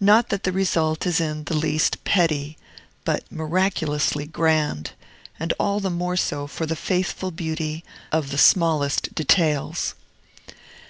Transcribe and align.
Not 0.00 0.28
that 0.28 0.42
the 0.42 0.52
result 0.52 1.06
is 1.06 1.18
in 1.18 1.44
the 1.44 1.56
least 1.56 2.04
petty, 2.04 2.58
but 3.06 3.24
miraculously 3.32 4.26
grand, 4.26 4.90
and 5.40 5.54
all 5.58 5.80
the 5.80 5.88
more 5.88 6.18
so 6.18 6.46
for 6.46 6.66
the 6.66 6.76
faithful 6.76 7.30
beauty 7.30 7.82
of 8.12 8.30
the 8.30 8.36
smallest 8.36 9.14
details. 9.14 9.94